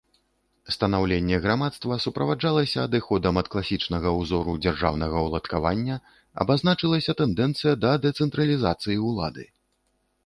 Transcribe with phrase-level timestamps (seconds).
[0.75, 6.01] Станаўленне грамадства суправаджалася адыходам ад класічнага ўзору дзяржаўнага ўладкавання,
[6.47, 9.43] абазначылася тэндэнцыя да дэцэнтралізацыі ўлады.